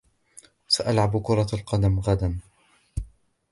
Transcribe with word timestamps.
سألعب 0.67 1.21
كرة 1.21 1.47
القدم 1.53 1.99
غدًا. 1.99 2.39